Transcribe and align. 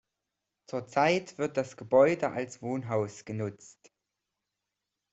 Zurzeit 0.65 1.37
wird 1.37 1.57
das 1.57 1.77
Gebäude 1.77 2.31
als 2.31 2.63
Wohnhaus 2.63 3.23
genutzt. 3.23 3.91